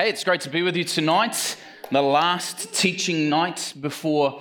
[0.00, 1.56] Hey, it's great to be with you tonight,
[1.92, 4.40] the last teaching night before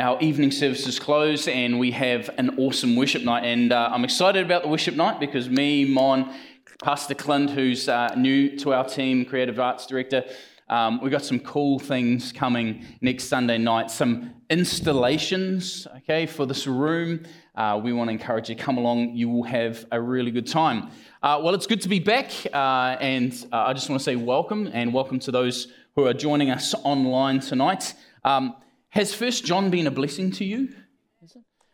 [0.00, 3.44] our evening services close, and we have an awesome worship night.
[3.44, 6.34] And uh, I'm excited about the worship night because me, Mon,
[6.82, 10.24] Pastor Clint, who's uh, new to our team, creative arts director,
[10.68, 16.66] um, we've got some cool things coming next Sunday night, some installations, okay, for this
[16.66, 17.24] room.
[17.58, 19.16] Uh, we want to encourage you come along.
[19.16, 20.92] You will have a really good time.
[21.20, 24.14] Uh, well, it's good to be back, uh, and uh, I just want to say
[24.14, 27.94] welcome and welcome to those who are joining us online tonight.
[28.22, 28.54] Um,
[28.90, 30.68] has First John been a blessing to you?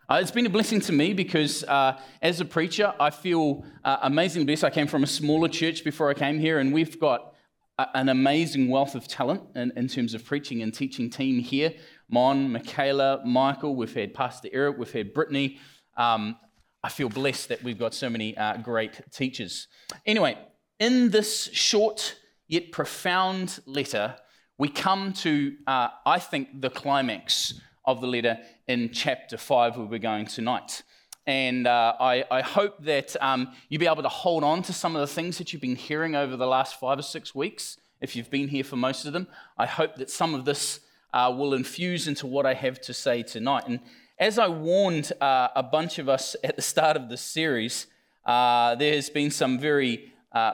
[0.08, 3.98] Uh, it's been a blessing to me because uh, as a preacher, I feel uh,
[4.04, 4.64] amazingly blessed.
[4.64, 7.34] I came from a smaller church before I came here, and we've got
[7.76, 11.74] an amazing wealth of talent in, in terms of preaching and teaching team here.
[12.08, 15.58] Mon, Michaela, Michael, we've had Pastor Eric, we've had Brittany.
[15.96, 16.36] Um,
[16.82, 19.68] I feel blessed that we've got so many uh, great teachers.
[20.04, 20.36] Anyway,
[20.78, 24.16] in this short yet profound letter,
[24.58, 29.86] we come to, uh, I think, the climax of the letter in chapter 5, where
[29.86, 30.82] we're going tonight.
[31.26, 34.94] And uh, I, I, hope that um, you'll be able to hold on to some
[34.94, 38.14] of the things that you've been hearing over the last five or six weeks, if
[38.14, 39.26] you've been here for most of them.
[39.56, 40.80] I hope that some of this
[41.14, 43.64] uh, will infuse into what I have to say tonight.
[43.66, 43.80] And
[44.18, 47.86] as I warned uh, a bunch of us at the start of this series,
[48.24, 50.52] uh, there has been some very uh,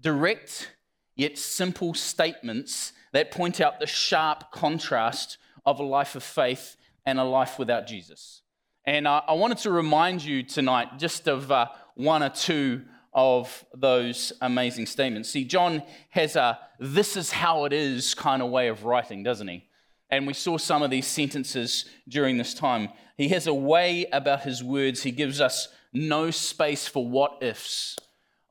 [0.00, 0.72] direct
[1.16, 5.36] yet simple statements that point out the sharp contrast
[5.66, 8.42] of a life of faith and a life without Jesus.
[8.84, 12.82] And I wanted to remind you tonight just of uh, one or two
[13.14, 15.28] of those amazing statements.
[15.28, 19.46] See, John has a this is how it is kind of way of writing, doesn't
[19.46, 19.68] he?
[20.12, 22.90] And we saw some of these sentences during this time.
[23.16, 27.96] He has a way about his words, he gives us no space for what ifs.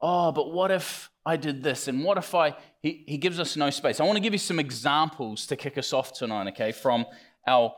[0.02, 1.88] Oh, but what if I did this?
[1.88, 2.56] And what if I.
[2.82, 4.00] He, he gives us no space.
[4.00, 7.06] I want to give you some examples to kick us off tonight, okay, from
[7.46, 7.76] our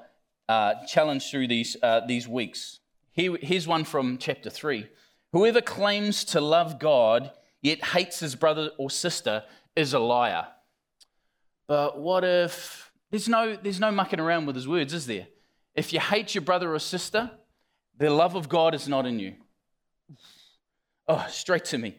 [0.47, 2.79] uh, challenge through these, uh, these weeks.
[3.11, 4.87] Here, here's one from chapter 3.
[5.33, 9.43] Whoever claims to love God yet hates his brother or sister
[9.75, 10.47] is a liar.
[11.67, 12.82] But what if
[13.13, 15.27] there's no, there's no mucking around with his words, is there?
[15.75, 17.29] If you hate your brother or sister,
[17.95, 19.35] the love of God is not in you.
[21.07, 21.95] Oh, straight to me.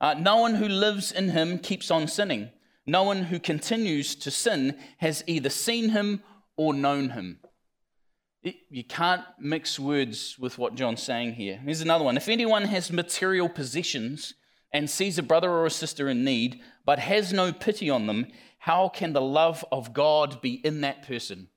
[0.00, 2.48] Uh, no one who lives in him keeps on sinning.
[2.86, 6.22] No one who continues to sin has either seen him
[6.56, 7.40] or known him.
[8.42, 11.60] You can't mix words with what John's saying here.
[11.62, 12.16] Here's another one.
[12.16, 14.32] If anyone has material possessions
[14.72, 18.28] and sees a brother or a sister in need, but has no pity on them,
[18.64, 21.48] how can the love of God be in that person?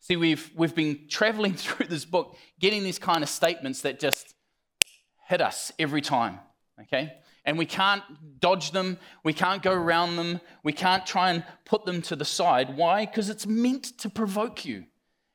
[0.00, 4.34] See, we've, we've been traveling through this book, getting these kind of statements that just
[5.26, 6.38] hit us every time,
[6.82, 7.14] okay?
[7.46, 8.02] And we can't
[8.38, 12.26] dodge them, we can't go around them, we can't try and put them to the
[12.26, 12.76] side.
[12.76, 13.06] Why?
[13.06, 14.84] Because it's meant to provoke you.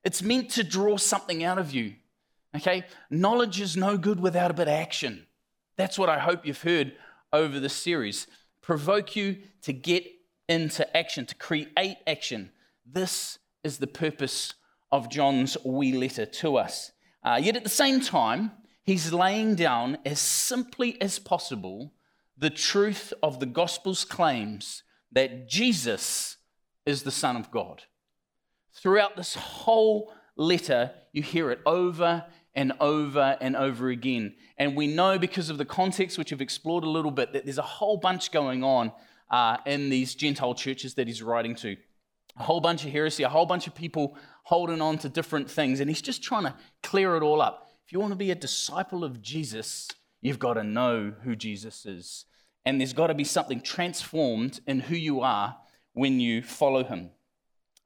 [0.04, 1.96] It's meant to draw something out of you.
[2.56, 2.84] Okay?
[3.10, 5.26] Knowledge is no good without a bit of action.
[5.76, 6.94] That's what I hope you've heard
[7.34, 8.28] over this series.
[8.62, 10.06] Provoke you to get
[10.48, 12.52] into action, to create action.
[12.86, 14.54] This is the purpose
[14.92, 16.92] of John's wee letter to us.
[17.24, 18.52] Uh, yet at the same time,
[18.84, 21.94] he's laying down as simply as possible
[22.38, 26.38] the truth of the gospel's claims that Jesus
[26.86, 27.84] is the Son of God.
[28.74, 34.36] Throughout this whole letter, you hear it over and over and over again.
[34.58, 37.58] And we know because of the context, which we've explored a little bit, that there's
[37.58, 38.92] a whole bunch going on
[39.30, 41.76] uh, in these Gentile churches that he's writing to.
[42.40, 45.80] A whole bunch of heresy, a whole bunch of people holding on to different things.
[45.80, 47.68] And he's just trying to clear it all up.
[47.86, 49.90] If you want to be a disciple of Jesus,
[50.22, 52.26] you've got to know who Jesus is.
[52.66, 55.58] And there's got to be something transformed in who you are
[55.94, 57.12] when you follow him.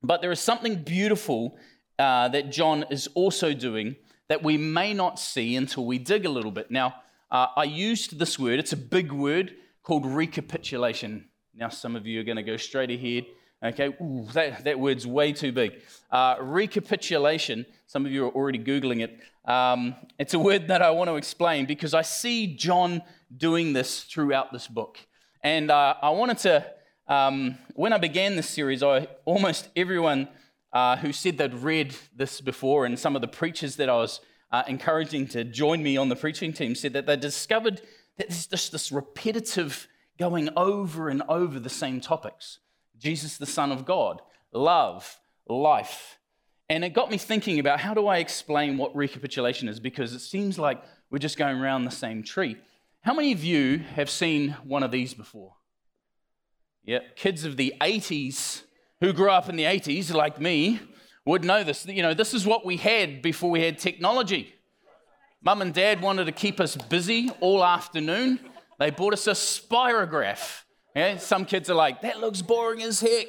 [0.03, 1.57] But there is something beautiful
[1.99, 3.95] uh, that John is also doing
[4.27, 6.71] that we may not see until we dig a little bit.
[6.71, 6.95] Now,
[7.29, 9.53] uh, I used this word, it's a big word
[9.83, 11.29] called recapitulation.
[11.53, 13.25] Now, some of you are going to go straight ahead.
[13.63, 15.74] Okay, Ooh, that, that word's way too big.
[16.09, 19.19] Uh, recapitulation, some of you are already Googling it.
[19.50, 23.03] Um, it's a word that I want to explain because I see John
[23.36, 24.98] doing this throughout this book.
[25.44, 26.65] And uh, I wanted to
[27.12, 30.30] um, when I began this series, I, almost everyone
[30.71, 34.21] uh, who said they'd read this before, and some of the preachers that I was
[34.50, 37.81] uh, encouraging to join me on the preaching team, said that they discovered
[38.18, 39.89] that there's just this repetitive
[40.21, 42.59] going over and over the same topics
[43.00, 44.21] Jesus, the Son of God,
[44.53, 46.19] love, life.
[46.69, 50.19] And it got me thinking about how do I explain what recapitulation is because it
[50.19, 50.79] seems like
[51.09, 52.56] we're just going around the same tree.
[53.01, 55.56] How many of you have seen one of these before?
[56.83, 58.62] Yeah, kids of the 80s
[59.00, 60.79] who grew up in the 80s, like me,
[61.25, 61.88] would know this.
[61.88, 64.53] You know, this is what we had before we had technology.
[65.41, 68.39] Mum and dad wanted to keep us busy all afternoon.
[68.81, 70.63] They bought us a spirograph.
[70.95, 71.17] Yeah?
[71.17, 73.27] Some kids are like, that looks boring as heck.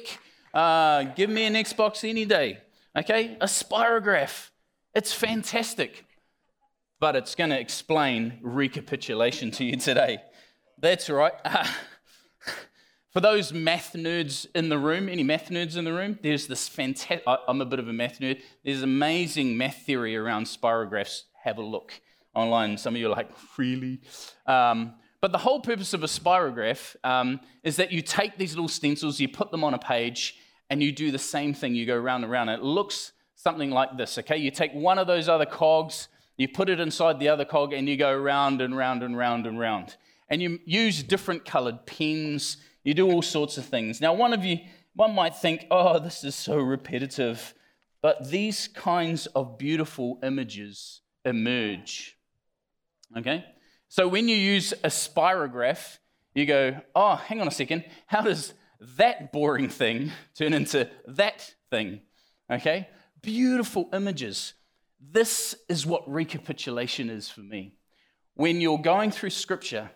[0.51, 2.57] Uh, give me an Xbox any day.
[2.97, 3.37] Okay?
[3.39, 4.49] A spirograph.
[4.95, 6.07] It's fantastic.
[6.99, 10.23] But it's going to explain recapitulation to you today.
[10.79, 11.33] That's right.
[13.11, 16.17] For those math nerds in the room, any math nerds in the room?
[16.23, 18.41] There's this fantastic, I'm a bit of a math nerd.
[18.65, 21.25] There's amazing math theory around spirographs.
[21.43, 21.93] Have a look
[22.33, 22.75] online.
[22.79, 24.01] Some of you are like, really?
[24.47, 28.67] Um, but the whole purpose of a spirograph um, is that you take these little
[28.67, 30.35] stencils, you put them on a page,
[30.69, 31.75] and you do the same thing.
[31.75, 32.49] You go round and round.
[32.49, 34.35] It looks something like this, okay?
[34.35, 37.87] You take one of those other cogs, you put it inside the other cog, and
[37.87, 39.95] you go round and round and round and round.
[40.27, 44.01] And you use different colored pens you do all sorts of things.
[44.01, 44.59] Now, one of you,
[44.93, 47.53] one might think, oh, this is so repetitive.
[48.01, 52.17] But these kinds of beautiful images emerge.
[53.15, 53.45] Okay?
[53.93, 55.99] So when you use a spirograph,
[56.33, 57.85] you go, oh, hang on a second.
[58.07, 58.55] How does
[58.97, 62.01] that boring thing turn into that thing?
[62.49, 62.89] Okay?
[63.21, 64.55] Beautiful images.
[64.99, 67.75] This is what recapitulation is for me.
[68.33, 69.91] When you're going through scripture,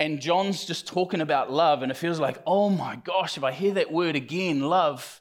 [0.00, 3.52] and John's just talking about love, and it feels like, oh my gosh, if I
[3.52, 5.20] hear that word again, love,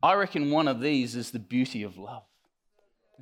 [0.00, 2.22] I reckon one of these is the beauty of love.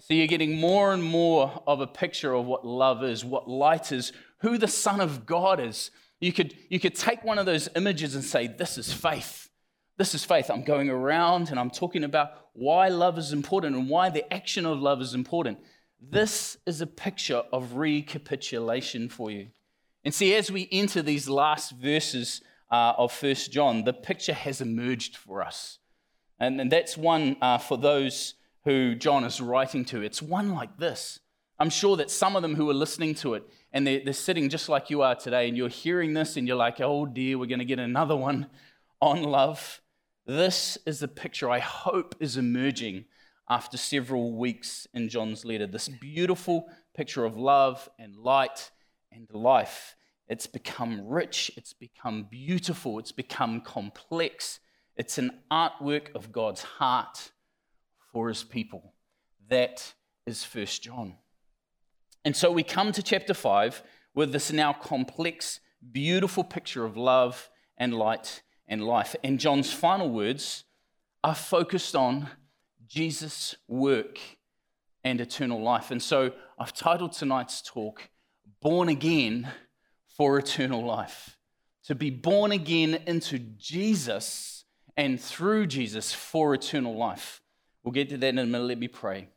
[0.00, 3.92] So you're getting more and more of a picture of what love is, what light
[3.92, 5.90] is, who the Son of God is.
[6.20, 9.50] You could, you could take one of those images and say, This is faith.
[9.98, 10.50] This is faith.
[10.50, 14.64] I'm going around and I'm talking about why love is important and why the action
[14.64, 15.58] of love is important.
[16.00, 19.48] This is a picture of recapitulation for you.
[20.02, 24.62] And see, as we enter these last verses uh, of First John, the picture has
[24.62, 25.78] emerged for us.
[26.38, 30.02] And, and that's one uh, for those who John is writing to.
[30.02, 31.20] It's one like this.
[31.58, 34.48] I'm sure that some of them who are listening to it and they're, they're sitting
[34.48, 37.46] just like you are today, and you're hearing this and you're like, oh dear, we're
[37.46, 38.48] going to get another one
[39.00, 39.80] on love.
[40.26, 43.04] This is the picture I hope is emerging
[43.48, 45.66] after several weeks in John's letter.
[45.66, 48.70] This beautiful picture of love and light
[49.12, 49.96] and life.
[50.28, 54.60] It's become rich, it's become beautiful, it's become complex.
[54.96, 57.32] It's an artwork of God's heart
[58.12, 58.94] for his people.
[59.48, 59.94] That
[60.26, 61.14] is First John.
[62.24, 63.82] And so we come to chapter 5
[64.14, 65.60] with this now complex,
[65.92, 69.16] beautiful picture of love and light and life.
[69.24, 70.64] And John's final words
[71.24, 72.28] are focused on
[72.86, 74.18] Jesus' work
[75.04, 75.90] and eternal life.
[75.90, 78.10] And so I've titled tonight's talk,
[78.60, 79.50] born again
[80.06, 81.38] for eternal life.
[81.84, 84.64] To be born again into Jesus
[84.96, 87.39] and through Jesus for eternal life.
[87.82, 88.66] We'll get to that in a minute.
[88.66, 89.28] Let me pray.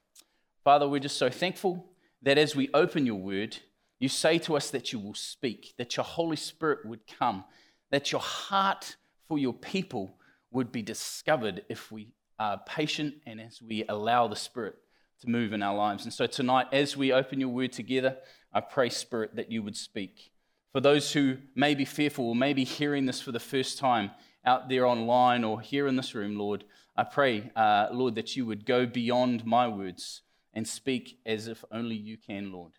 [0.64, 1.86] Father, we're just so thankful
[2.22, 3.58] that as we open your word,
[4.00, 7.46] you say to us that you will speak, that your Holy Spirit would come,
[7.92, 8.96] that your heart
[9.28, 10.18] for your people
[10.52, 14.76] would be discovered if we are patient and as we allow the Spirit
[15.22, 16.04] to move in our lives.
[16.04, 18.18] And so tonight, as we open your word together,
[18.54, 20.32] I pray, Spirit, that you would speak.
[20.74, 24.12] For those who may be fearful or may be hearing this for the first time
[24.46, 26.64] out there online or here in this room, Lord,
[26.96, 30.22] I pray, uh, Lord, that you would go beyond my words
[30.54, 32.74] and speak as if only you can, Lord.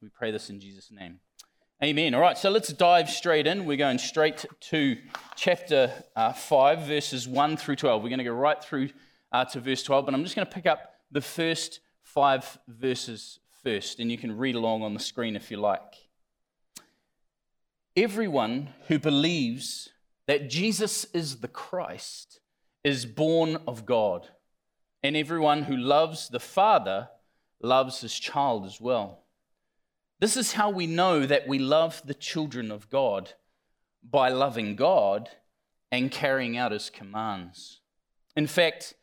[0.00, 1.20] We pray this in Jesus' name.
[1.82, 2.14] Amen.
[2.14, 3.66] All right, so let's dive straight in.
[3.66, 4.96] We're going straight to
[5.34, 8.02] chapter uh, 5, verses 1 through 12.
[8.02, 8.90] We're going to go right through
[9.32, 13.40] uh, to verse 12, but I'm just going to pick up the first five verses
[13.62, 16.08] first, and you can read along on the screen if you like.
[17.94, 19.90] Everyone who believes
[20.26, 22.40] that Jesus is the Christ
[22.84, 24.28] is born of God,
[25.02, 27.08] and everyone who loves the Father
[27.60, 29.24] loves his child as well.
[30.20, 33.32] This is how we know that we love the children of God
[34.02, 35.28] by loving God
[35.92, 37.80] and carrying out his commands.
[38.34, 38.94] In fact,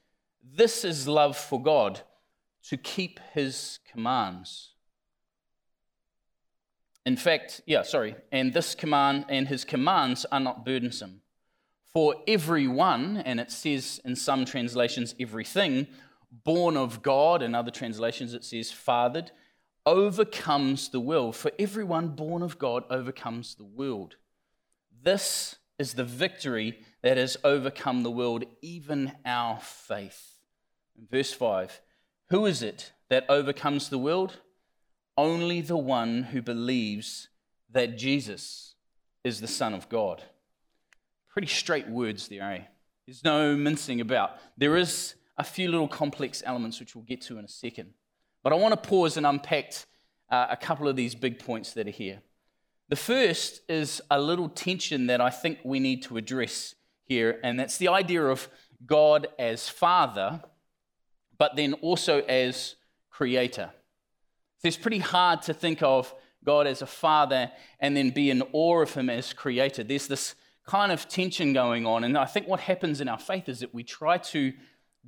[0.44, 2.02] this is love for God
[2.64, 4.73] to keep his commands.
[7.06, 11.22] In fact, yeah, sorry, and this command and his commands are not burdensome.
[11.94, 15.88] For everyone, and it says in some translations, everything,
[16.32, 19.32] born of God, in other translations it says fathered,
[19.86, 21.36] overcomes the world.
[21.36, 24.16] For everyone born of God overcomes the world.
[25.04, 30.40] This is the victory that has overcome the world, even our faith.
[30.98, 31.82] In verse 5
[32.30, 34.40] who is it that overcomes the world?
[35.18, 37.30] Only the one who believes
[37.72, 38.76] that Jesus
[39.24, 40.24] is the Son of God.
[41.30, 42.62] Pretty straight words there, eh?
[43.06, 44.38] There's no mincing about.
[44.58, 47.94] There is a few little complex elements which we'll get to in a second.
[48.44, 49.74] But I want to pause and unpack
[50.30, 52.22] uh, a couple of these big points that are here.
[52.90, 57.60] The first is a little tension that I think we need to address here, and
[57.60, 58.48] that's the idea of
[58.86, 60.42] God as Father,
[61.38, 62.76] but then also as
[63.10, 63.72] Creator.
[64.64, 66.16] So it's pretty hard to think of
[66.46, 67.52] God as a Father
[67.82, 69.84] and then be in awe of Him as Creator.
[69.84, 73.50] There's this kind of tension going on, and I think what happens in our faith
[73.50, 74.54] is that we try to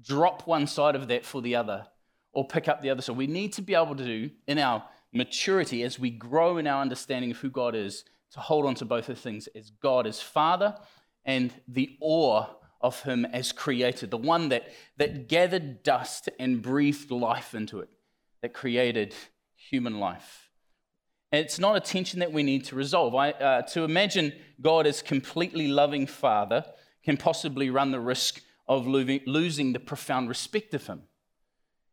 [0.02, 1.88] drop one side of that for the other
[2.34, 3.02] or pick up the other.
[3.02, 4.84] So we need to be able to do in our
[5.14, 8.84] maturity as we grow in our understanding of who God is to hold on to
[8.84, 10.76] both of things as God as Father
[11.24, 12.48] and the awe
[12.82, 17.88] of Him as Creator, the one that, that gathered dust and breathed life into it,
[18.42, 19.16] that created
[19.70, 20.50] human life.
[21.32, 23.16] And it's not a tension that we need to resolve.
[23.16, 26.66] I, uh, to imagine God as completely loving Father
[27.04, 31.04] can possibly run the risk of losing the profound respect of Him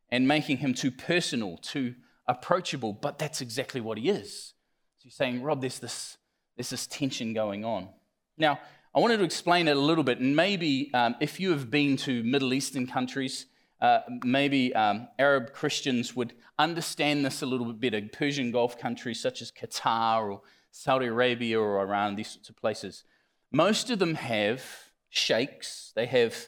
[0.09, 1.95] and making Him too personal, too
[2.27, 2.93] approachable.
[2.93, 4.53] But that's exactly what He is.
[4.97, 6.17] So you're saying, Rob, there's this,
[6.55, 7.89] there's this tension going on.
[8.37, 8.59] Now,
[8.95, 11.97] I wanted to explain it a little bit, and maybe um, if you have been
[11.97, 13.47] to Middle Eastern countries,
[13.81, 18.07] uh, maybe um, Arab Christians would understand this a little bit better.
[18.11, 23.03] Persian Gulf countries such as Qatar or Saudi Arabia or around these sorts of places.
[23.51, 24.63] Most of them have
[25.09, 26.47] sheikhs, they have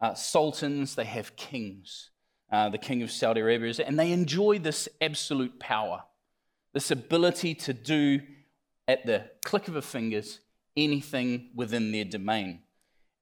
[0.00, 2.10] uh, sultans, they have kings.
[2.50, 6.04] Uh, the king of Saudi Arabia, is, and they enjoy this absolute power,
[6.72, 8.20] this ability to do
[8.86, 10.40] at the click of a fingers
[10.76, 12.60] anything within their domain.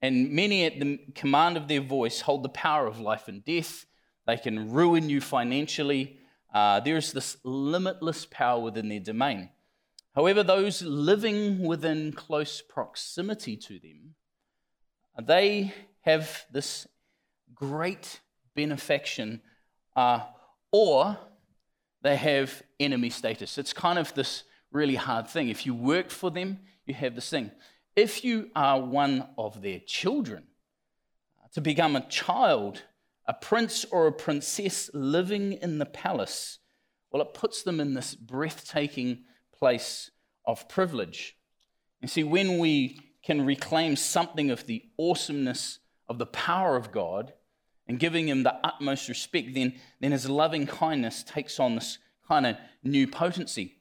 [0.04, 3.86] And many, at the command of their voice, hold the power of life and death.
[4.26, 6.18] They can ruin you financially.
[6.52, 9.48] Uh, there is this limitless power within their domain.
[10.14, 14.14] However, those living within close proximity to them,
[15.22, 16.86] they have this
[17.54, 18.20] great
[18.54, 19.40] benefaction,
[19.96, 20.20] uh,
[20.70, 21.16] or
[22.02, 23.56] they have enemy status.
[23.56, 25.48] It's kind of this really hard thing.
[25.48, 27.52] If you work for them, you have this thing.
[27.96, 30.44] If you are one of their children,
[31.52, 32.82] to become a child,
[33.26, 36.58] a prince or a princess living in the palace,
[37.12, 39.24] well, it puts them in this breathtaking
[39.56, 40.10] place
[40.44, 41.36] of privilege.
[42.02, 47.32] You see, when we can reclaim something of the awesomeness of the power of God
[47.86, 52.46] and giving Him the utmost respect, then, then His loving kindness takes on this kind
[52.46, 53.76] of new potency.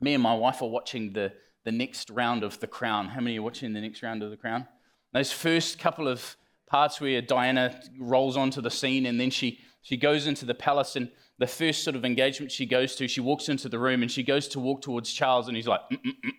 [0.00, 1.32] Me and my wife are watching the
[1.66, 3.08] the next round of The Crown.
[3.08, 4.68] How many are watching the next round of The Crown?
[5.12, 6.36] Those first couple of
[6.68, 10.94] parts where Diana rolls onto the scene and then she, she goes into the palace
[10.94, 14.10] and the first sort of engagement she goes to, she walks into the room and
[14.12, 16.30] she goes to walk towards Charles and he's like, Mm-mm-mm.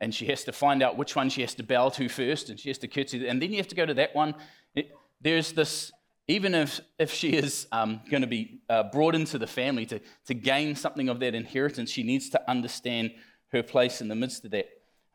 [0.00, 2.58] and she has to find out which one she has to bow to first and
[2.58, 3.26] she has to curtsy.
[3.26, 4.36] And then you have to go to that one.
[4.76, 5.90] It, there's this,
[6.28, 10.00] even if, if she is um, going to be uh, brought into the family to,
[10.26, 13.10] to gain something of that inheritance, she needs to understand
[13.52, 14.68] her place in the midst of that.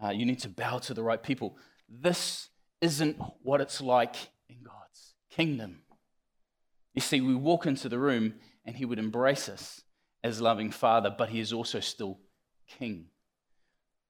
[0.03, 1.57] Uh, you need to bow to the right people.
[1.89, 2.49] This
[2.81, 4.15] isn't what it's like
[4.49, 5.79] in God's kingdom.
[6.93, 9.81] You see, we walk into the room and He would embrace us
[10.23, 12.19] as loving Father, but He is also still
[12.67, 13.07] King.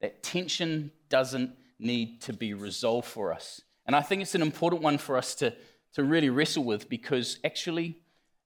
[0.01, 3.61] That tension doesn't need to be resolved for us.
[3.85, 5.53] And I think it's an important one for us to,
[5.93, 7.99] to really wrestle with because actually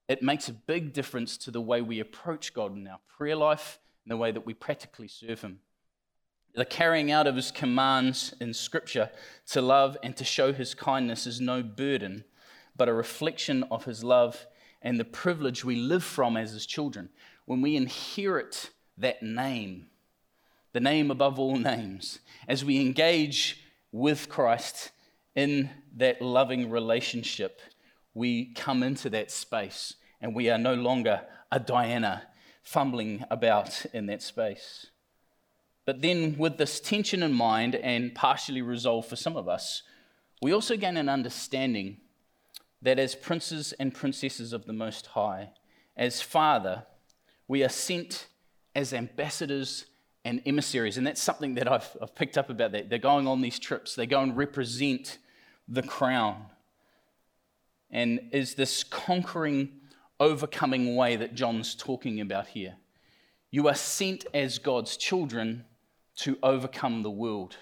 [0.07, 3.79] it makes a big difference to the way we approach God in our prayer life
[4.03, 5.59] and the way that we practically serve Him
[6.55, 9.09] the carrying out of his commands in Scripture
[9.47, 12.23] to love and to show his kindness is no burden,
[12.75, 14.47] but a reflection of his love
[14.81, 17.09] and the privilege we live from as his children.
[17.45, 19.87] When we inherit that name,
[20.73, 24.91] the name above all names, as we engage with Christ
[25.35, 27.61] in that loving relationship,
[28.13, 32.23] we come into that space and we are no longer a Diana
[32.61, 34.87] fumbling about in that space.
[35.89, 39.81] But then, with this tension in mind and partially resolved for some of us,
[40.39, 41.97] we also gain an understanding
[42.83, 45.49] that as princes and princesses of the Most High,
[45.97, 46.83] as Father,
[47.47, 48.27] we are sent
[48.75, 49.87] as ambassadors
[50.23, 50.99] and emissaries.
[50.99, 52.91] And that's something that I've, I've picked up about that.
[52.91, 55.17] They're going on these trips, they go and represent
[55.67, 56.45] the crown.
[57.89, 59.71] And is this conquering,
[60.19, 62.75] overcoming way that John's talking about here.
[63.49, 65.65] You are sent as God's children
[66.19, 67.57] to overcome the world.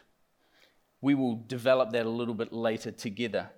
[1.01, 3.49] We will develop that a little bit later together.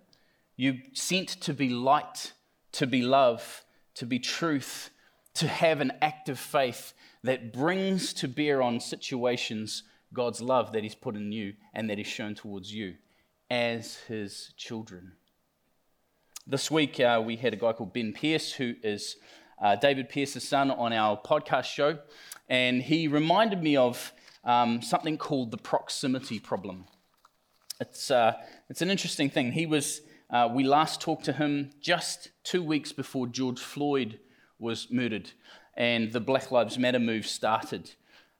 [0.55, 2.33] You sent to be light,
[2.73, 3.63] to be love,
[3.95, 4.89] to be truth,
[5.35, 10.95] to have an active faith that brings to bear on situations God's love that He's
[10.95, 12.95] put in you and that He's shown towards you.
[13.49, 15.13] as his children.
[16.45, 19.17] This week, uh, we had a guy called Ben Pierce, who is
[19.61, 21.99] uh, David Pierce's son, on our podcast show,
[22.47, 24.13] and he reminded me of
[24.43, 26.85] um, something called the proximity problem.
[27.79, 28.33] It's, uh,
[28.69, 29.51] it's an interesting thing.
[29.51, 34.19] He was, uh, we last talked to him just two weeks before George Floyd
[34.59, 35.31] was murdered
[35.77, 37.91] and the Black Lives Matter move started.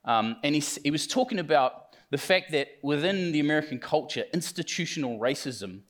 [0.04, 5.20] Um, and he, he was talking about the fact that within the American culture, institutional
[5.20, 5.82] racism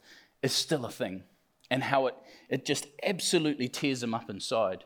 [0.42, 1.24] is still a thing
[1.72, 2.16] and how it,
[2.50, 4.84] it just absolutely tears them up inside.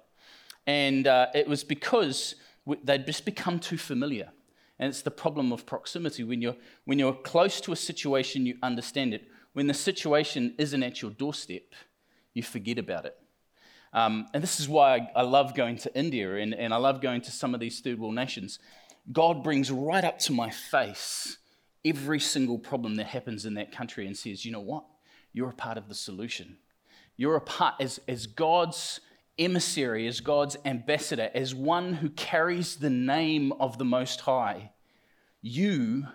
[0.66, 2.36] And uh, it was because
[2.84, 4.30] they'd just become too familiar.
[4.84, 6.26] And it's the problem of proximity.
[6.26, 9.24] When you're, when you're close to a situation, you understand it.
[9.54, 11.74] When the situation isn't at your doorstep,
[12.34, 13.16] you forget about it.
[13.94, 17.00] Um, and this is why I, I, love going to India and, and I love
[17.00, 18.60] going to some of these third world nations.
[19.10, 21.38] God brings right up to my face
[21.86, 24.84] every single problem that happens in that country and says, you know what?
[25.32, 26.58] You're a part of the solution.
[27.16, 29.00] You're a part, as, as God's
[29.38, 34.72] emissary, as God's ambassador, as one who carries the name of the Most High,
[35.42, 36.08] you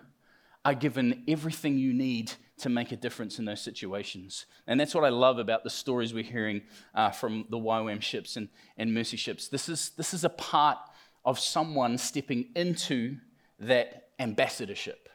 [0.64, 4.46] are given everything you need to make a difference in those situations.
[4.66, 6.62] And that's what I love about the stories we're hearing
[6.94, 9.48] uh, from the YWAM ships and, and Mercy ships.
[9.48, 10.78] This is, this is a part
[11.25, 13.16] of someone stepping into
[13.60, 15.08] that ambassadorship.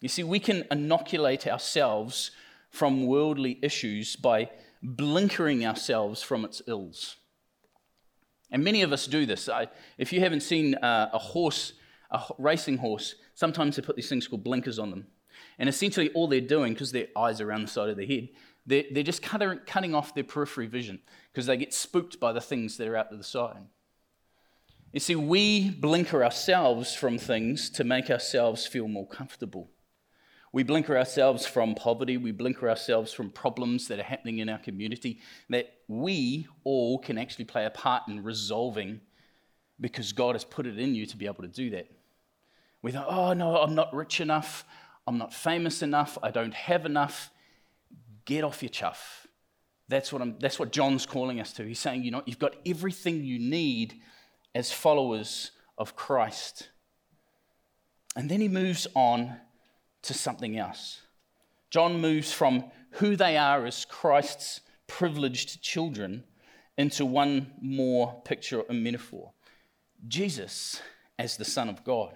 [0.00, 2.30] You see, we can inoculate ourselves
[2.70, 4.50] from worldly issues by
[4.82, 7.16] blinkering ourselves from its ills.
[8.50, 9.48] And many of us do this.
[9.48, 9.68] I,
[9.98, 11.74] if you haven't seen uh, a horse,
[12.10, 15.06] a racing horse, sometimes they put these things called blinkers on them.
[15.58, 18.28] And essentially, all they're doing, because their eyes are around the side of their head,
[18.66, 21.00] they're, they're just cutting, cutting off their periphery vision
[21.32, 23.62] because they get spooked by the things that are out to the side.
[24.92, 29.70] You see, we blinker ourselves from things to make ourselves feel more comfortable.
[30.52, 32.16] We blinker ourselves from poverty.
[32.16, 37.18] We blinker ourselves from problems that are happening in our community that we all can
[37.18, 39.00] actually play a part in resolving
[39.80, 41.88] because God has put it in you to be able to do that.
[42.82, 44.64] We think, oh, no, I'm not rich enough.
[45.06, 46.18] I'm not famous enough.
[46.22, 47.30] I don't have enough.
[48.24, 49.26] Get off your chuff.
[49.88, 51.64] That's what, I'm, that's what John's calling us to.
[51.64, 54.00] He's saying, you know, you've got everything you need
[54.54, 56.68] as followers of Christ.
[58.16, 59.36] And then he moves on
[60.02, 61.02] to something else.
[61.70, 66.24] John moves from who they are as Christ's privileged children
[66.76, 69.32] into one more picture and metaphor
[70.08, 70.80] Jesus
[71.18, 72.14] as the Son of God.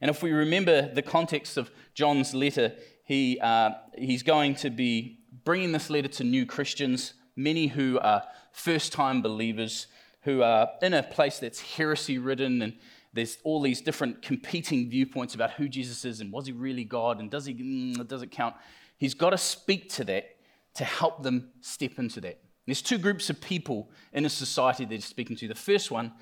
[0.00, 2.74] And if we remember the context of John's letter,
[3.04, 8.24] he, uh, he's going to be bringing this letter to new Christians, many who are
[8.52, 9.86] first time believers,
[10.22, 12.74] who are in a place that's heresy ridden, and
[13.14, 17.20] there's all these different competing viewpoints about who Jesus is and was he really God
[17.20, 18.56] and does, he, mm, does it count?
[18.98, 20.36] He's got to speak to that
[20.74, 22.40] to help them step into that.
[22.66, 25.48] There's two groups of people in a society that he's speaking to.
[25.48, 26.12] The first one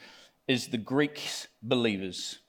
[0.46, 1.22] is the Greek
[1.62, 2.40] believers.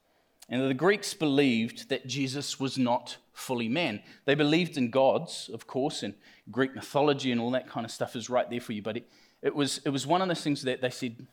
[0.49, 4.01] And the Greeks believed that Jesus was not fully man.
[4.25, 6.15] They believed in gods, of course, and
[6.51, 8.81] Greek mythology and all that kind of stuff is right there for you.
[8.81, 9.09] But it,
[9.41, 11.27] it, was, it was one of those things that they said,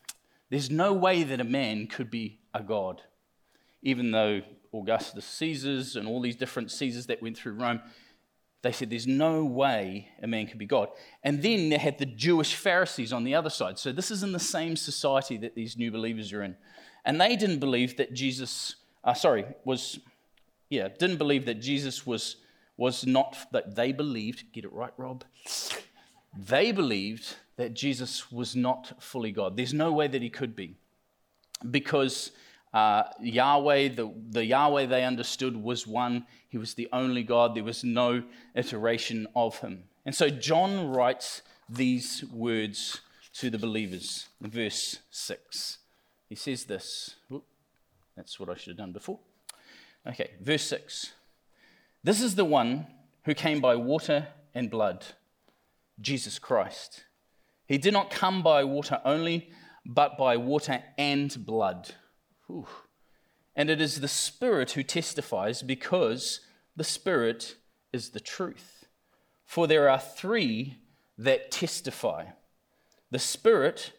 [0.50, 3.02] there's no way that a man could be a god.
[3.82, 7.80] Even though Augustus Caesars and all these different Caesars that went through Rome,
[8.62, 10.88] they said there's no way a man could be God.
[11.22, 13.78] And then they had the Jewish Pharisees on the other side.
[13.78, 16.56] So this is in the same society that these new believers are in.
[17.04, 19.98] And they didn't believe that Jesus uh, sorry, was,
[20.68, 22.36] yeah, didn't believe that Jesus was,
[22.76, 25.24] was not, that they believed, get it right, Rob?
[26.36, 29.56] They believed that Jesus was not fully God.
[29.56, 30.76] There's no way that he could be.
[31.68, 32.30] Because
[32.72, 37.64] uh, Yahweh, the, the Yahweh they understood was one, he was the only God, there
[37.64, 38.22] was no
[38.54, 39.84] iteration of him.
[40.06, 43.00] And so John writes these words
[43.34, 45.78] to the believers in verse 6.
[46.28, 47.16] He says this.
[48.16, 49.18] That's what I should have done before.
[50.06, 51.12] Okay, verse 6.
[52.02, 52.86] This is the one
[53.24, 55.04] who came by water and blood,
[56.00, 57.04] Jesus Christ.
[57.66, 59.50] He did not come by water only,
[59.84, 61.94] but by water and blood.
[62.46, 62.66] Whew.
[63.56, 66.40] And it is the Spirit who testifies because
[66.76, 67.56] the Spirit
[67.92, 68.86] is the truth.
[69.44, 70.78] For there are three
[71.18, 72.26] that testify
[73.10, 73.92] the Spirit,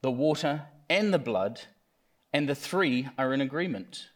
[0.00, 1.60] the water, and the blood
[2.34, 4.08] and the three are in agreement.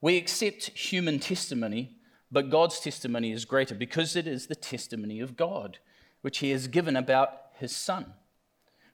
[0.00, 1.96] We accept human testimony,
[2.30, 5.78] but God's testimony is greater because it is the testimony of God,
[6.20, 8.14] which He has given about His Son.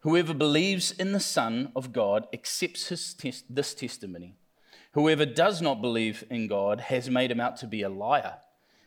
[0.04, 4.36] Whoever believes in the Son of God accepts tes- this testimony.
[4.92, 8.34] Whoever does not believe in God has made him out to be a liar,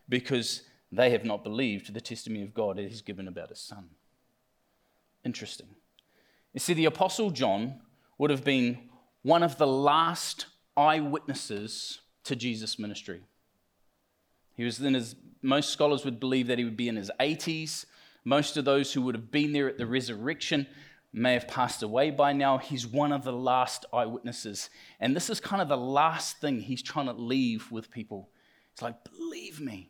[0.08, 3.90] because they have not believed the testimony of God that he's given about his son.
[5.26, 5.70] Interesting.
[6.54, 7.82] You see, the Apostle John
[8.20, 8.78] would have been
[9.24, 10.46] one of the last
[10.78, 13.22] eyewitnesses to Jesus' ministry.
[14.54, 17.86] He was in his, most scholars would believe that he would be in his 80s.
[18.24, 20.68] Most of those who would have been there at the resurrection
[21.18, 22.58] may have passed away by now.
[22.58, 24.70] He's one of the last eyewitnesses.
[25.00, 28.30] And this is kind of the last thing he's trying to leave with people.
[28.74, 29.90] It's like, believe me,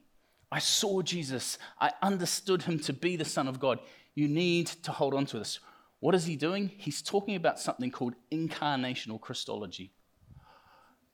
[0.51, 1.57] I saw Jesus.
[1.79, 3.79] I understood him to be the Son of God.
[4.15, 5.59] You need to hold on to this.
[5.99, 6.71] What is he doing?
[6.77, 9.91] He's talking about something called incarnational Christology.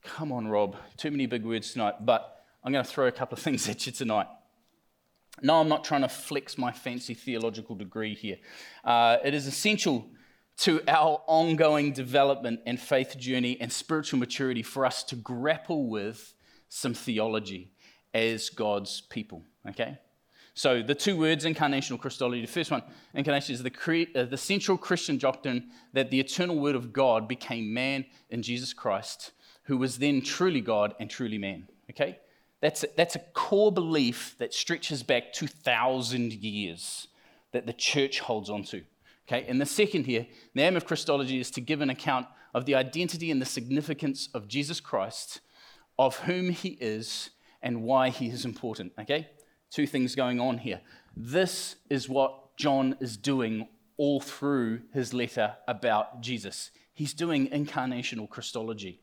[0.03, 0.75] Come on, Rob.
[0.97, 3.85] Too many big words tonight, but I'm going to throw a couple of things at
[3.85, 4.27] you tonight.
[5.41, 8.37] No, I'm not trying to flex my fancy theological degree here.
[8.83, 10.07] Uh, it is essential
[10.57, 16.35] to our ongoing development and faith journey and spiritual maturity for us to grapple with
[16.69, 17.71] some theology
[18.13, 19.43] as God's people.
[19.69, 19.97] Okay?
[20.53, 22.41] So the two words, incarnational Christology.
[22.41, 22.83] The first one,
[23.15, 27.27] incarnation, is the, cre- uh, the central Christian doctrine that the eternal Word of God
[27.27, 29.31] became man in Jesus Christ,
[29.63, 31.67] who was then truly God and truly man.
[31.89, 32.19] Okay?
[32.63, 37.07] That's a, that's a core belief that stretches back 2,000 years
[37.51, 38.81] that the church holds on to.
[39.27, 39.45] Okay?
[39.47, 42.73] And the second here, the aim of Christology is to give an account of the
[42.73, 45.41] identity and the significance of Jesus Christ,
[45.99, 47.29] of whom he is,
[47.61, 48.93] and why he is important.
[48.97, 49.27] Okay?
[49.73, 50.81] two things going on here.
[51.17, 56.69] This is what John is doing all through his letter about Jesus.
[56.93, 59.01] He's doing incarnational Christology.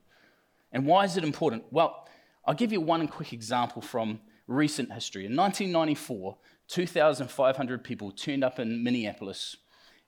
[0.73, 1.65] And why is it important?
[1.73, 2.07] Well,
[2.45, 5.27] I'll give you one quick example from recent history.
[5.27, 6.37] In 1994,
[6.69, 9.57] 2,500 people turned up in Minneapolis,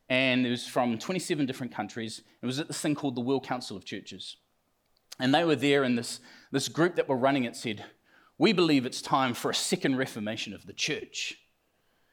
[0.08, 2.22] and it was from 27 different countries.
[2.40, 4.36] It was at this thing called the World Council of Churches.
[5.18, 7.84] And they were there, and this, this group that were running it said,
[8.38, 11.38] we believe it's time for a second reformation of the church.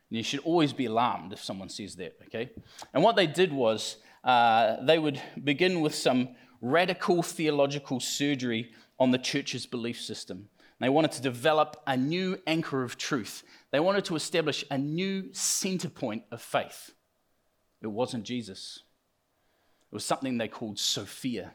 [0.10, 2.52] And you should always be alarmed if someone says that, okay?
[2.94, 9.12] And what they did was uh, they would begin with some radical theological surgery on
[9.12, 10.50] the church's belief system.
[10.80, 13.44] They wanted to develop a new anchor of truth.
[13.72, 16.92] They wanted to establish a new center point of faith.
[17.82, 18.84] It wasn't Jesus,
[19.92, 21.54] it was something they called Sophia.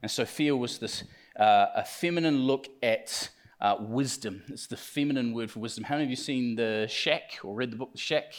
[0.00, 1.04] And Sophia was this
[1.38, 4.42] uh, a feminine look at uh, wisdom.
[4.48, 5.84] It's the feminine word for wisdom.
[5.84, 8.32] How many of you seen The Shack or read the book The Shack?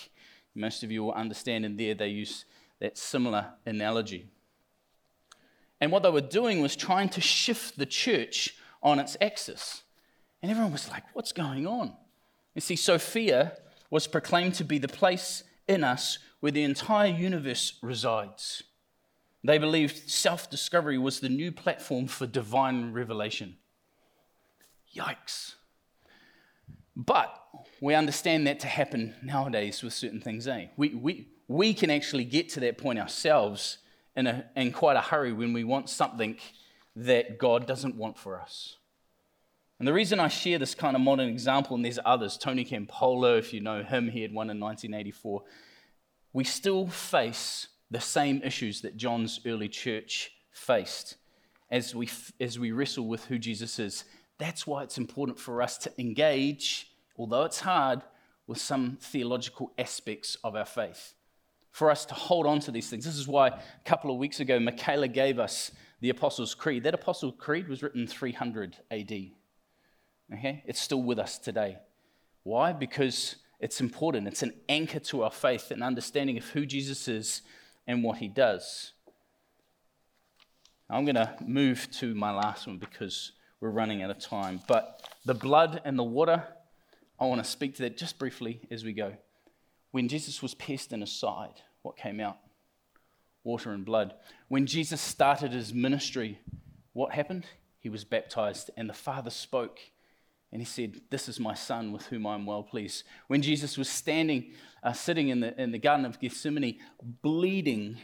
[0.55, 2.45] Most of you will understand in there they use
[2.79, 4.29] that similar analogy.
[5.81, 9.83] And what they were doing was trying to shift the church on its axis.
[10.41, 11.93] And everyone was like, what's going on?
[12.55, 13.53] You see, Sophia
[13.89, 18.63] was proclaimed to be the place in us where the entire universe resides.
[19.43, 23.57] They believed self discovery was the new platform for divine revelation.
[24.95, 25.55] Yikes.
[26.95, 27.33] But
[27.79, 30.67] we understand that to happen nowadays with certain things, eh?
[30.75, 33.77] We, we, we can actually get to that point ourselves
[34.15, 36.37] in, a, in quite a hurry when we want something
[36.95, 38.77] that God doesn't want for us.
[39.79, 43.39] And the reason I share this kind of modern example, and there's others, Tony Campolo,
[43.39, 45.43] if you know him, he had one in 1984,
[46.33, 51.15] we still face the same issues that John's early church faced
[51.71, 52.09] as we,
[52.41, 54.03] as we wrestle with who Jesus is
[54.39, 58.01] that's why it's important for us to engage, although it's hard,
[58.47, 61.13] with some theological aspects of our faith.
[61.71, 63.05] For us to hold on to these things.
[63.05, 66.83] This is why a couple of weeks ago, Michaela gave us the Apostles' Creed.
[66.83, 69.11] That Apostles' Creed was written 300 AD.
[70.33, 70.63] Okay?
[70.65, 71.77] It's still with us today.
[72.43, 72.73] Why?
[72.73, 74.27] Because it's important.
[74.27, 77.41] It's an anchor to our faith and understanding of who Jesus is
[77.85, 78.93] and what he does.
[80.89, 84.61] I'm going to move to my last one because we're running out of time.
[84.67, 86.43] But the blood and the water,
[87.19, 89.13] I want to speak to that just briefly as we go.
[89.91, 92.37] When Jesus was pierced in his side, what came out?
[93.43, 94.13] Water and blood.
[94.47, 96.39] When Jesus started his ministry,
[96.93, 97.45] what happened?
[97.79, 99.79] He was baptized, and the Father spoke.
[100.51, 103.03] And he said, This is my son with whom I'm well pleased.
[103.27, 106.79] When Jesus was standing, uh, sitting in the, in the Garden of Gethsemane,
[107.21, 107.97] bleeding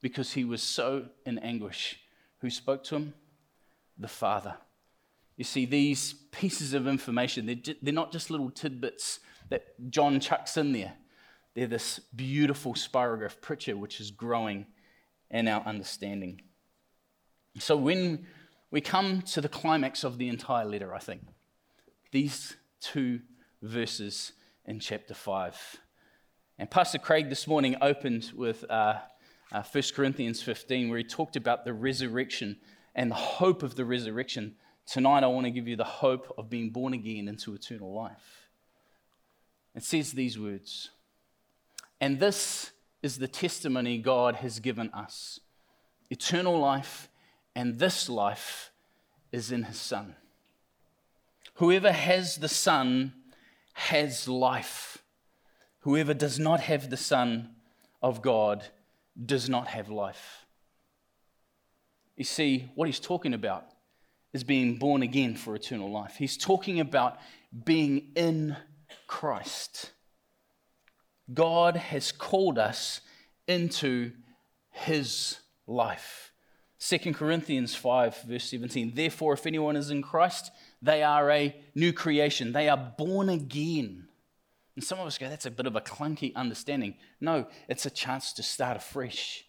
[0.00, 2.00] because he was so in anguish,
[2.40, 3.14] who spoke to him?
[3.98, 4.56] The Father.
[5.36, 10.56] You see, these pieces of information, they're, they're not just little tidbits that John chucks
[10.56, 10.94] in there.
[11.54, 14.66] They're this beautiful spirograph picture which is growing
[15.30, 16.42] in our understanding.
[17.58, 18.26] So when
[18.70, 21.22] we come to the climax of the entire letter, I think,
[22.10, 23.20] these two
[23.60, 24.32] verses
[24.64, 25.76] in chapter 5.
[26.58, 29.00] And Pastor Craig this morning opened with uh,
[29.50, 32.56] uh, 1 Corinthians 15, where he talked about the resurrection
[32.94, 36.50] and the hope of the resurrection Tonight, I want to give you the hope of
[36.50, 38.48] being born again into eternal life.
[39.74, 40.90] It says these words
[42.02, 45.38] And this is the testimony God has given us
[46.10, 47.08] eternal life,
[47.54, 48.72] and this life
[49.30, 50.16] is in his Son.
[51.54, 53.12] Whoever has the Son
[53.74, 54.98] has life.
[55.82, 57.54] Whoever does not have the Son
[58.02, 58.64] of God
[59.24, 60.44] does not have life.
[62.16, 63.64] You see, what he's talking about
[64.32, 66.16] is being born again for eternal life.
[66.18, 67.18] He's talking about
[67.64, 68.56] being in
[69.06, 69.92] Christ.
[71.32, 73.00] God has called us
[73.46, 74.12] into
[74.70, 76.32] his life.
[76.80, 78.92] 2 Corinthians 5, verse 17.
[78.94, 82.52] Therefore, if anyone is in Christ, they are a new creation.
[82.52, 84.08] They are born again.
[84.74, 86.94] And some of us go, that's a bit of a clunky understanding.
[87.20, 89.44] No, it's a chance to start afresh.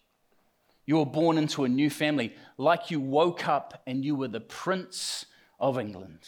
[0.86, 4.40] You were born into a new family, like you woke up and you were the
[4.40, 5.26] Prince
[5.58, 6.20] of England.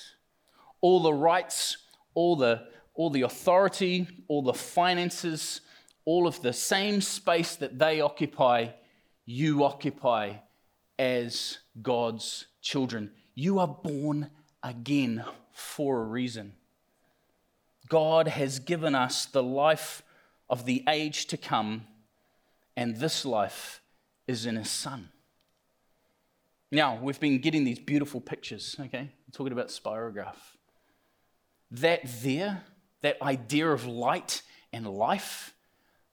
[0.80, 1.76] All the rights,
[2.14, 5.60] all the, all the authority, all the finances,
[6.04, 8.68] all of the same space that they occupy,
[9.24, 10.34] you occupy
[10.98, 13.10] as God's children.
[13.34, 14.30] You are born
[14.62, 16.54] again for a reason.
[17.88, 20.02] God has given us the life
[20.48, 21.86] of the age to come,
[22.76, 23.80] and this life
[24.26, 25.10] is in His Son.
[26.72, 29.10] Now, we've been getting these beautiful pictures, okay?
[29.26, 30.36] We're talking about spirograph.
[31.70, 32.64] That there,
[33.02, 35.54] that idea of light and life,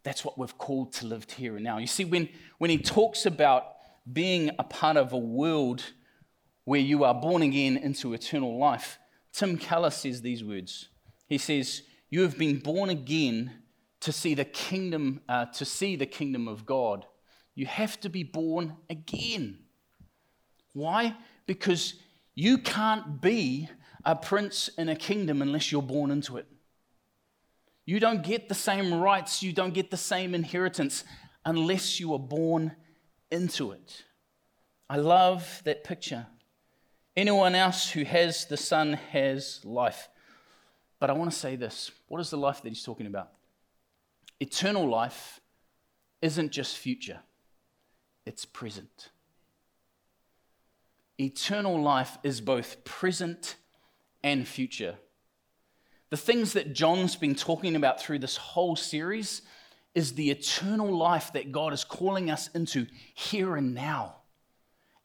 [0.04, 1.78] that's what we've called to live here and now.
[1.78, 3.68] You see, when, when he talks about
[4.12, 5.84] being a part of a world
[6.66, 9.00] where you are born again into eternal life,
[9.32, 10.90] Tim Keller says these words.
[11.28, 13.52] He says, You have been born again
[14.02, 17.06] to see the kingdom, uh, to see the kingdom of God.
[17.56, 19.60] You have to be born again.
[20.74, 21.16] Why?
[21.46, 21.96] Because
[22.36, 23.70] you can't be
[24.04, 26.48] a prince in a kingdom unless you're born into it.
[27.86, 31.04] You don't get the same rights, you don't get the same inheritance
[31.46, 32.76] unless you are born
[33.30, 34.04] into it.
[34.90, 36.28] I love that picture.
[37.16, 40.10] Anyone else who has the Son has life.
[41.00, 43.32] But I want to say this what is the life that he's talking about?
[44.40, 45.40] Eternal life
[46.22, 47.20] isn't just future,
[48.26, 49.10] it's present.
[51.20, 53.56] Eternal life is both present
[54.24, 54.96] and future.
[56.14, 59.42] The things that John's been talking about through this whole series
[59.96, 64.18] is the eternal life that God is calling us into here and now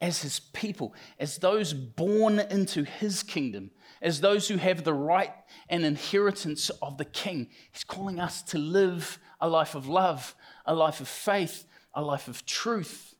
[0.02, 3.70] as his people, as those born into his kingdom,
[4.02, 5.32] as those who have the right
[5.70, 7.48] and inheritance of the king.
[7.72, 10.34] He's calling us to live a life of love,
[10.66, 13.14] a life of faith, a life of truth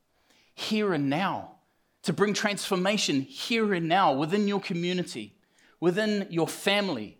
[0.55, 1.53] here and now,
[2.03, 5.39] to bring transformation here and now within your community,
[5.81, 7.18] within your family,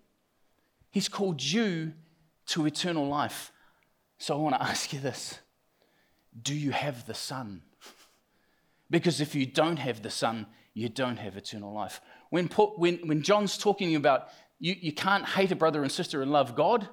[0.99, 1.93] He's called you
[2.47, 3.53] to eternal life.
[4.19, 5.39] So I want to ask you this
[6.43, 7.63] Do you have the Son?
[8.91, 12.01] Because if you don't have the Son, you don't have eternal life.
[12.31, 16.33] When, when, when John's talking about you, you can't hate a brother and sister and
[16.33, 16.89] love God,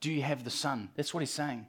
[0.00, 0.88] do you have the Son?
[0.96, 1.68] That's what he's saying.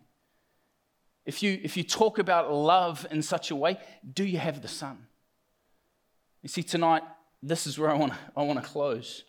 [1.24, 3.78] If you, if you talk about love in such a way,
[4.12, 5.06] do you have the Son?
[6.42, 7.04] You see, tonight,
[7.44, 9.24] this is where I want to, I want to close.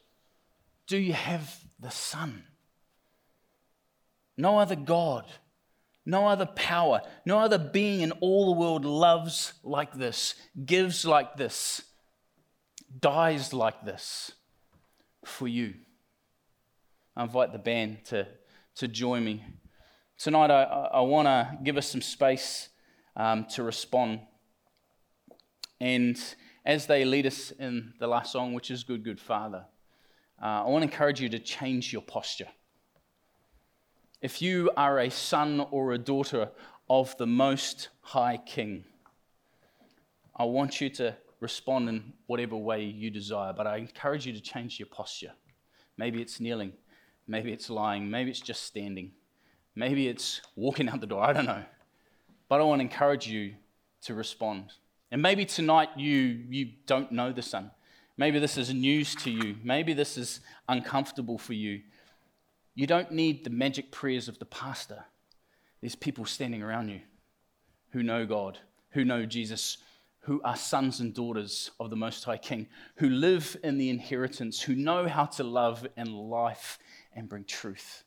[0.87, 2.45] Do you have the Son?
[4.37, 5.27] No other God,
[6.05, 10.35] no other power, no other being in all the world loves like this,
[10.67, 11.83] gives like this,
[13.01, 14.33] dies like this
[15.25, 15.75] for you.
[17.17, 18.27] I invite the band to,
[18.77, 19.45] to join me.
[20.19, 22.69] Tonight, I, I want to give us some space
[23.17, 24.21] um, to respond.
[25.81, 26.21] And
[26.65, 29.65] as they lead us in the last song, which is Good, Good Father,
[30.45, 32.49] uh, I want to encourage you to change your posture.
[34.21, 36.51] If you are a son or a daughter
[36.91, 38.85] of the Most High King,
[40.37, 44.41] I want you to respond in whatever way you desire, but I encourage you to
[44.41, 45.33] change your posture.
[45.97, 46.75] Maybe it's kneeling,
[47.27, 49.13] maybe it's lying, maybe it's just standing,
[49.75, 51.65] maybe it's walking out the door, I don't know.
[52.51, 53.55] But I want to encourage you
[54.03, 54.73] to respond.
[55.11, 57.71] And maybe tonight you, you don't know the Son.
[58.17, 59.57] Maybe this is news to you.
[59.63, 61.81] Maybe this is uncomfortable for you.
[62.75, 65.05] You don't need the magic prayers of the pastor.
[65.81, 67.01] There's people standing around you
[67.91, 68.59] who know God,
[68.91, 69.79] who know Jesus,
[70.21, 74.61] who are sons and daughters of the Most High King, who live in the inheritance,
[74.61, 76.79] who know how to love and life
[77.15, 78.05] and bring truth.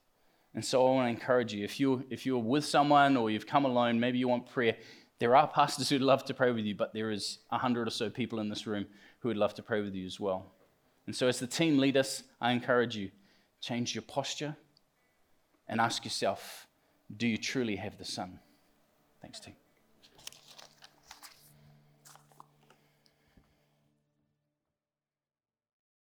[0.56, 3.46] And so I want to encourage you if you're, if you're with someone or you've
[3.46, 4.76] come alone, maybe you want prayer,
[5.20, 7.92] there are pastors who'd love to pray with you, but there is a hundred or
[7.92, 8.88] so people in this room
[9.28, 10.54] who would love to pray with you as well.
[11.06, 13.12] And so, as the team lead us, I encourage you
[13.60, 14.56] change your posture,
[15.68, 16.68] and ask yourself
[17.16, 18.40] do you truly have the Son?
[19.22, 19.56] Thanks, team.